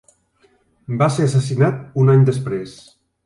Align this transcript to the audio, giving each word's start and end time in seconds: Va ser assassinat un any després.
Va 1.01 1.09
ser 1.17 1.27
assassinat 1.27 1.79
un 2.05 2.11
any 2.15 2.27
després. 2.31 2.77